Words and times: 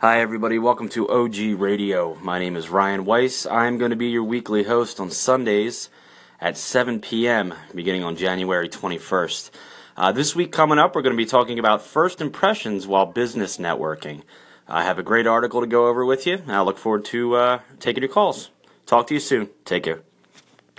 Hi, 0.00 0.20
everybody. 0.20 0.60
Welcome 0.60 0.88
to 0.90 1.08
OG 1.08 1.58
Radio. 1.58 2.14
My 2.22 2.38
name 2.38 2.54
is 2.54 2.68
Ryan 2.68 3.04
Weiss. 3.04 3.46
I'm 3.46 3.78
going 3.78 3.90
to 3.90 3.96
be 3.96 4.10
your 4.10 4.22
weekly 4.22 4.62
host 4.62 5.00
on 5.00 5.10
Sundays 5.10 5.90
at 6.40 6.56
7 6.56 7.00
p.m., 7.00 7.52
beginning 7.74 8.04
on 8.04 8.14
January 8.14 8.68
21st. 8.68 9.50
Uh, 9.96 10.12
this 10.12 10.36
week 10.36 10.52
coming 10.52 10.78
up, 10.78 10.94
we're 10.94 11.02
going 11.02 11.16
to 11.16 11.20
be 11.20 11.26
talking 11.26 11.58
about 11.58 11.82
first 11.82 12.20
impressions 12.20 12.86
while 12.86 13.06
business 13.06 13.56
networking. 13.56 14.22
I 14.68 14.84
have 14.84 15.00
a 15.00 15.02
great 15.02 15.26
article 15.26 15.62
to 15.62 15.66
go 15.66 15.88
over 15.88 16.04
with 16.04 16.28
you, 16.28 16.34
and 16.34 16.52
I 16.52 16.60
look 16.60 16.78
forward 16.78 17.04
to 17.06 17.34
uh, 17.34 17.60
taking 17.80 18.04
your 18.04 18.12
calls. 18.12 18.50
Talk 18.86 19.08
to 19.08 19.14
you 19.14 19.20
soon. 19.20 19.50
Take 19.64 19.82
care. 19.82 20.07